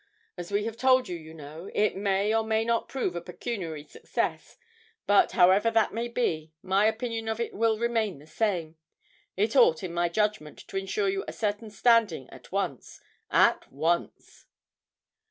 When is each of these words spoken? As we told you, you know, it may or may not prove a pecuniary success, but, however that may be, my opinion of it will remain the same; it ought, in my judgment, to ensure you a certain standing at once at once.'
As 0.35 0.51
we 0.51 0.67
told 0.71 1.07
you, 1.09 1.15
you 1.15 1.31
know, 1.31 1.69
it 1.75 1.95
may 1.95 2.33
or 2.33 2.43
may 2.43 2.65
not 2.65 2.89
prove 2.89 3.15
a 3.15 3.21
pecuniary 3.21 3.83
success, 3.85 4.57
but, 5.05 5.33
however 5.33 5.69
that 5.69 5.93
may 5.93 6.07
be, 6.07 6.53
my 6.63 6.87
opinion 6.87 7.27
of 7.27 7.39
it 7.39 7.53
will 7.53 7.77
remain 7.77 8.17
the 8.17 8.25
same; 8.25 8.77
it 9.37 9.55
ought, 9.55 9.83
in 9.83 9.93
my 9.93 10.09
judgment, 10.09 10.57
to 10.69 10.77
ensure 10.77 11.07
you 11.07 11.23
a 11.27 11.31
certain 11.33 11.69
standing 11.69 12.27
at 12.31 12.51
once 12.51 12.99
at 13.29 13.71
once.' 13.71 14.47